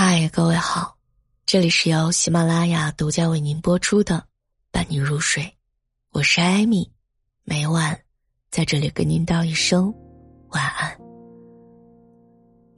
[0.00, 0.96] 嗨，各位好，
[1.44, 4.14] 这里是由喜马拉雅独家为您播出的
[4.70, 5.42] 《伴你入睡》，
[6.12, 6.88] 我是艾米，
[7.42, 7.98] 每晚
[8.48, 9.92] 在这里跟您道一声
[10.50, 10.96] 晚安。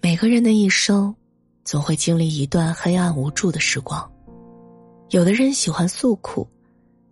[0.01, 1.15] 每个人的一生，
[1.63, 4.11] 总会经历一段黑暗无助的时光，
[5.11, 6.49] 有的人喜欢诉苦，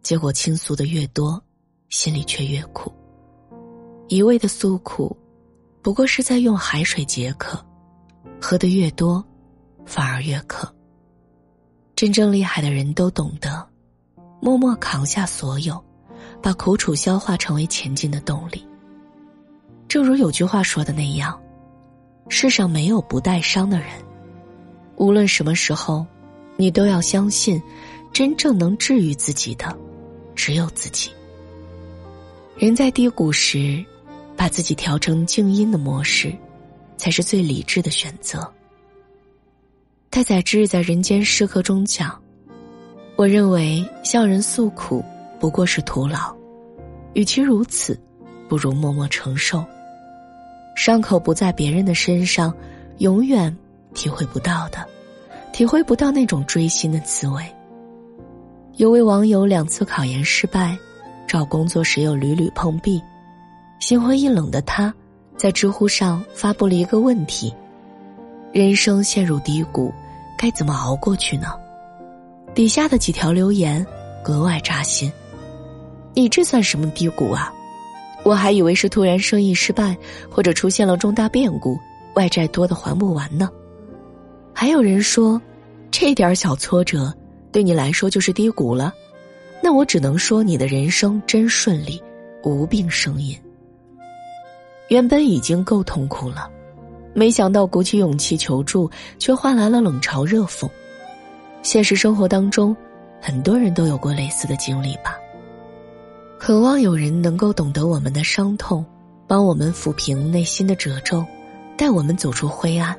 [0.03, 1.39] 结果倾诉的越多，
[1.91, 2.91] 心里却越苦。
[4.09, 5.15] 一味的诉苦，
[5.83, 7.63] 不过是在用海水解渴，
[8.41, 9.23] 喝的越多。
[9.89, 10.73] 反而越渴。
[11.97, 13.67] 真正厉害的人都懂得，
[14.41, 15.83] 默默扛下所有，
[16.43, 18.65] 把苦楚消化成为前进的动力。
[19.89, 21.41] 正如有句话说的那样，
[22.29, 23.89] 世上没有不带伤的人。
[24.97, 26.07] 无论什么时候，
[26.57, 27.61] 你都要相信，
[28.13, 29.77] 真正能治愈自己的，
[30.35, 31.11] 只有自己。
[32.57, 33.85] 人在低谷时，
[34.37, 36.37] 把自己调成静音的模式，
[36.97, 38.53] 才是最理智的选择。
[40.11, 42.19] 太宰治在《人间失格》中讲
[43.15, 45.05] ：“我认为向人诉苦
[45.39, 46.35] 不过是徒劳，
[47.13, 47.99] 与其如此，
[48.49, 49.63] 不如默默承受。
[50.75, 52.53] 伤口不在别人的身上，
[52.99, 53.55] 永远
[53.93, 54.79] 体会不到的，
[55.53, 57.45] 体会不到那种锥心的滋味。”
[58.77, 60.77] 有位网友两次考研失败，
[61.27, 63.01] 找工作时又屡屡碰壁，
[63.79, 64.93] 心灰意冷的他，
[65.37, 67.55] 在知乎上发布了一个问题。
[68.53, 69.93] 人生陷入低谷，
[70.37, 71.49] 该怎么熬过去呢？
[72.55, 73.87] 底下的几条留言
[74.25, 75.13] 格外扎心。
[76.15, 77.53] 你这算什么低谷啊？
[78.25, 79.97] 我还以为是突然生意失败，
[80.31, 81.79] 或者出现了重大变故，
[82.15, 83.51] 外债多的还不完呢。
[84.53, 85.41] 还有人说，
[85.91, 87.15] 这点小挫折
[87.53, 88.93] 对你来说就是低谷了，
[89.63, 92.03] 那我只能说你的人生真顺利，
[92.43, 93.39] 无病呻吟。
[94.89, 96.51] 原本已经够痛苦了。
[97.19, 98.89] 没想到鼓起勇气求助，
[99.19, 100.71] 却换来了冷嘲热讽。
[101.63, 102.75] 现实生活当中，
[103.21, 105.19] 很多人都有过类似的经历吧。
[106.39, 108.87] 渴望有人能够懂得我们的伤痛，
[109.27, 111.27] 帮我们抚平内心的褶皱，
[111.77, 112.97] 带我们走出灰暗。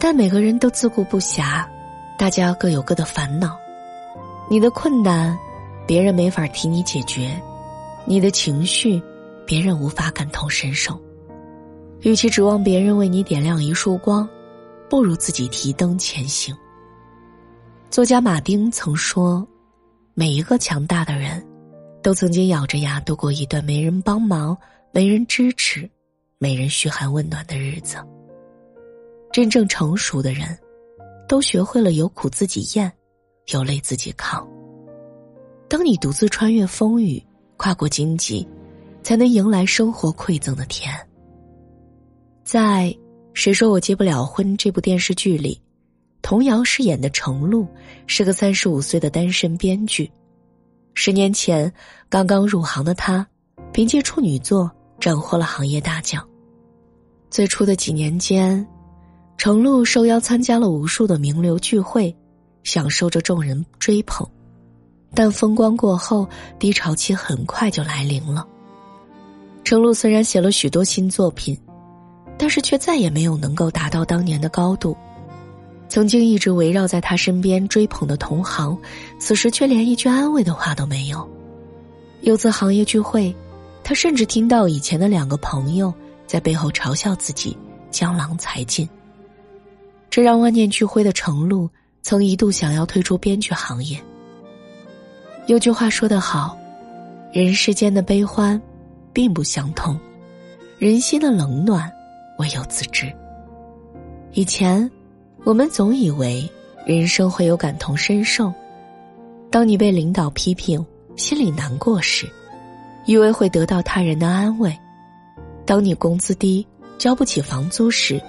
[0.00, 1.64] 但每个人都自顾不暇，
[2.18, 3.56] 大家各有各的烦恼。
[4.50, 5.38] 你的困难，
[5.86, 7.30] 别人没法替你解决；
[8.04, 9.00] 你的情绪，
[9.46, 11.00] 别人无法感同身受。
[12.04, 14.28] 与其指望别人为你点亮一束光，
[14.90, 16.54] 不如自己提灯前行。
[17.90, 19.46] 作家马丁曾说
[20.12, 21.42] ：“每一个强大的人，
[22.02, 24.54] 都曾经咬着牙度过一段没人帮忙、
[24.92, 25.88] 没人支持、
[26.36, 27.96] 没人嘘寒问暖的日子。
[29.32, 30.58] 真正成熟的人，
[31.26, 32.92] 都学会了有苦自己咽，
[33.46, 34.46] 有泪自己扛。
[35.70, 37.24] 当你独自穿越风雨，
[37.56, 38.46] 跨过荆棘，
[39.02, 40.94] 才能迎来生活馈赠的甜。”
[42.44, 42.94] 在
[43.32, 45.58] 《谁说我结不了婚》这部电视剧里，
[46.20, 47.66] 童瑶饰演的程璐
[48.06, 50.12] 是个三十五岁的单身编剧。
[50.92, 51.72] 十年前
[52.10, 53.26] 刚刚入行的他，
[53.72, 56.22] 凭借处女作斩获了行业大奖。
[57.30, 58.64] 最初的几年间，
[59.38, 62.14] 程璐受邀参加了无数的名流聚会，
[62.62, 64.28] 享受着众人追捧。
[65.14, 66.28] 但风光过后，
[66.58, 68.46] 低潮期很快就来临了。
[69.64, 71.58] 程璐虽然写了许多新作品。
[72.36, 74.96] 但是却再也没有能够达到当年的高度。
[75.88, 78.76] 曾经一直围绕在他身边追捧的同行，
[79.18, 81.28] 此时却连一句安慰的话都没有。
[82.22, 83.34] 有次行业聚会，
[83.84, 85.92] 他甚至听到以前的两个朋友
[86.26, 87.56] 在背后嘲笑自己
[87.90, 88.88] 江郎才尽。
[90.10, 91.68] 这让万念俱灰的程璐
[92.02, 94.00] 曾一度想要退出编剧行业。
[95.46, 96.56] 有句话说得好
[97.30, 98.60] ：“人世间的悲欢，
[99.12, 99.94] 并不相通；
[100.78, 101.92] 人心的冷暖。”
[102.38, 103.12] 唯有自知。
[104.32, 104.90] 以前，
[105.44, 106.48] 我们总以为
[106.86, 108.52] 人生会有感同身受。
[109.50, 110.84] 当你被领导批评，
[111.16, 112.28] 心里难过时，
[113.06, 114.72] 以为会得到他人的安慰；
[115.64, 116.66] 当你工资低，
[116.98, 118.20] 交不起房租时，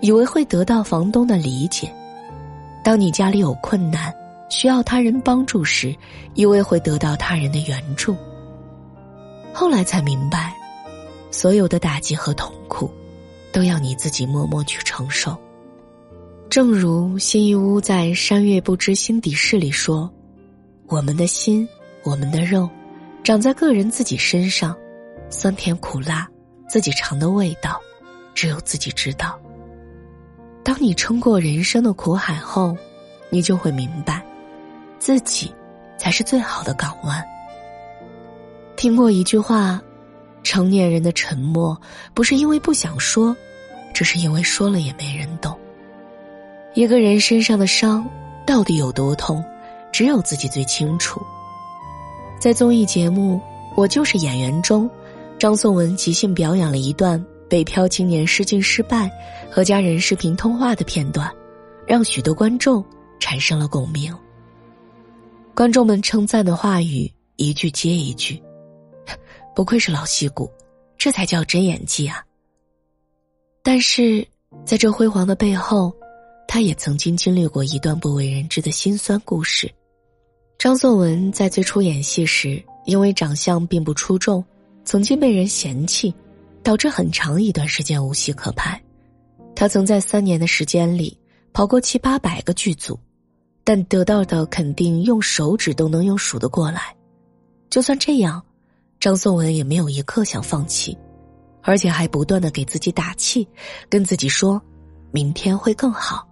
[0.00, 1.86] 以为会得到房东的理解；
[2.82, 4.12] 当你家里有困难，
[4.50, 5.94] 需要他人帮助时，
[6.34, 8.16] 以为会得到他人的援助。
[9.52, 10.52] 后来才明白，
[11.30, 12.90] 所有的打击和痛苦。
[13.54, 15.38] 都要你自己默默去承受。
[16.50, 20.12] 正如辛夷坞在《山月不知心底事》里说
[20.88, 21.66] ：“我们的心，
[22.02, 22.68] 我们的肉，
[23.22, 24.76] 长在个人自己身上，
[25.30, 26.28] 酸甜苦辣，
[26.68, 27.80] 自己尝的味道，
[28.34, 29.38] 只有自己知道。
[30.64, 32.76] 当你撑过人生的苦海后，
[33.30, 34.20] 你就会明白，
[34.98, 35.54] 自己
[35.96, 37.24] 才是最好的港湾。”
[38.74, 39.80] 听过一句话。
[40.44, 41.76] 成年人的沉默，
[42.12, 43.34] 不是因为不想说，
[43.92, 45.58] 只是因为说了也没人懂。
[46.74, 48.08] 一个人身上的伤
[48.46, 49.42] 到底有多痛，
[49.90, 51.20] 只有自己最清楚。
[52.38, 53.36] 在综艺节目
[53.74, 54.88] 《我就是演员》中，
[55.38, 59.10] 张颂文即兴表演了一段北漂青年试镜失败
[59.50, 61.32] 和家人视频通话的片段，
[61.86, 62.84] 让许多观众
[63.18, 64.14] 产生了共鸣。
[65.54, 68.42] 观众们称赞的话语一句接一句，
[69.54, 70.50] 不愧是老戏骨，
[70.98, 72.24] 这才叫真演技啊！
[73.62, 74.26] 但是，
[74.64, 75.94] 在这辉煌的背后，
[76.48, 79.72] 他也曾经经历过一段不为人知的辛酸故事。
[80.58, 84.44] 张颂文在最初演戏时，因为长相并不出众，
[84.84, 86.12] 曾经被人嫌弃，
[86.62, 88.80] 导致很长一段时间无戏可拍。
[89.54, 91.16] 他曾在三年的时间里
[91.52, 92.98] 跑过七八百个剧组，
[93.62, 96.94] 但得到的肯定用手指都能用数得过来。
[97.70, 98.42] 就算这样，
[99.04, 100.96] 张颂文也没有一刻想放弃。
[101.60, 103.46] 而且还不断的给自己打气，
[103.90, 104.58] 跟自己说，
[105.12, 106.26] 明天会更好。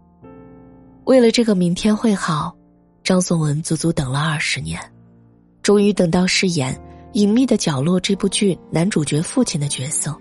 [1.05, 2.57] 为了这个明天会好，
[3.05, 4.81] 张颂文足足等了二十年，
[5.61, 6.75] 终于等到饰演
[7.13, 10.15] 《隐秘的角落》这部剧男主角父亲的角色。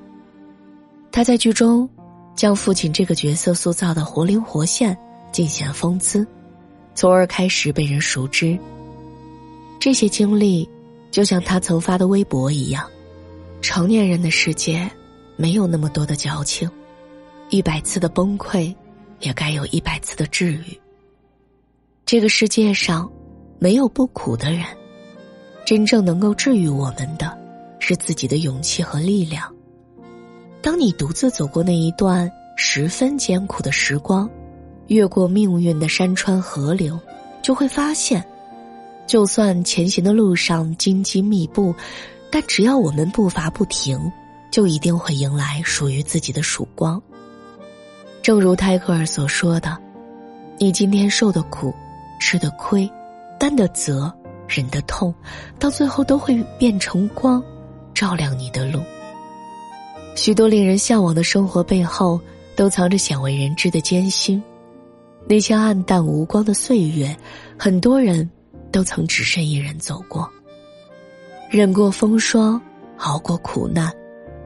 [1.09, 1.89] 他在剧中
[2.35, 4.97] 将父亲这个角色塑造的活灵活现，
[5.31, 6.27] 尽显风姿，
[6.95, 8.59] 从而开始被人熟知。
[9.79, 10.69] 这些经历，
[11.11, 12.89] 就像他曾发的微博一样，
[13.61, 14.89] 成年人的世界。
[15.37, 16.69] 没有那么多的矫情，
[17.49, 18.75] 一百次的崩溃，
[19.21, 20.79] 也该有一百次的治愈。
[22.05, 23.11] 这个世界上，
[23.57, 24.63] 没有不苦的人，
[25.65, 27.35] 真正能够治愈我们的，
[27.79, 29.51] 是自己的勇气和力量。
[30.61, 34.29] 当你独自走过那一段十分艰苦的时光，
[34.87, 36.99] 越过命运的山川河流，
[37.41, 38.23] 就会发现，
[39.11, 41.75] 就算前行的路上荆棘密布，
[42.31, 43.99] 但只要我们步伐不停。
[44.49, 47.01] 就一定会迎来属于自己的曙光。
[48.21, 49.77] 正如泰戈尔所说的
[50.57, 51.73] ：“你今天受的苦、
[52.21, 52.89] 吃的亏、
[53.37, 54.13] 担的责、
[54.47, 55.13] 忍的痛，
[55.59, 57.43] 到最后都会变成光，
[57.93, 58.79] 照亮你的路。”
[60.15, 62.17] 许多令人向往的生活背后，
[62.55, 64.41] 都藏着鲜为人知的艰辛。
[65.27, 67.13] 那些暗淡无光的岁月，
[67.57, 68.29] 很多人
[68.71, 70.29] 都曾只身一人走过，
[71.49, 72.59] 忍过风霜，
[72.97, 73.91] 熬过苦难。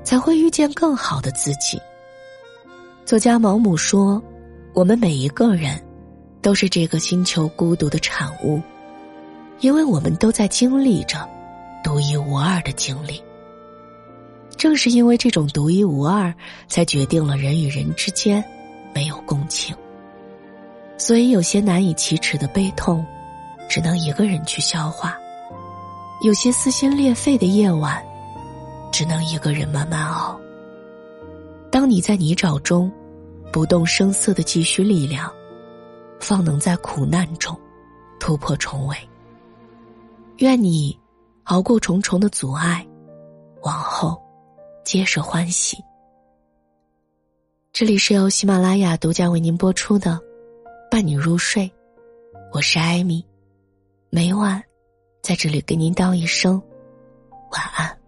[0.06, 1.81] 才会遇见更好的自己。
[3.06, 4.22] 作家毛姆说
[4.72, 5.83] ：“我们每一个人，
[6.44, 8.62] 都是这个星球孤独的产物，
[9.62, 11.27] 因为我们都在经历着
[11.83, 13.19] 独一无二的经历。
[14.56, 16.31] 正是因为这种独一无二，
[16.68, 18.45] 才决定了人与人之间
[18.94, 19.75] 没有共情。
[21.00, 23.04] 所以，有些难以启齿的悲痛，
[23.67, 25.12] 只能一个人去消化；
[26.21, 28.03] 有些撕心裂肺的夜晚。”
[28.91, 30.39] 只能一个人慢慢熬。
[31.69, 32.89] 当你在泥沼中，
[33.51, 35.29] 不动声色的积蓄力量，
[36.17, 37.53] 方能在苦难中
[38.21, 38.95] 突破重围。
[40.38, 40.97] 愿你
[41.44, 42.88] 熬过重重的阻碍，
[43.63, 44.17] 往后
[44.85, 45.77] 皆是欢喜。
[47.73, 50.12] 这里是由喜马拉雅独家为您播出的
[50.89, 51.63] 《伴你入睡》，
[52.53, 53.25] 我是艾米，
[54.15, 54.63] 每晚
[55.21, 56.53] 在这里跟您道一声
[57.51, 58.05] 晚安。